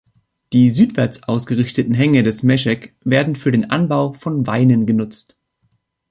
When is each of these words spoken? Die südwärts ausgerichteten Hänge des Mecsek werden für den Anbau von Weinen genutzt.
Die 0.51 0.71
südwärts 0.71 1.21
ausgerichteten 1.21 1.93
Hänge 1.93 2.23
des 2.23 2.41
Mecsek 2.41 2.95
werden 3.03 3.35
für 3.35 3.51
den 3.51 3.69
Anbau 3.69 4.13
von 4.13 4.47
Weinen 4.47 4.87
genutzt. 4.87 5.35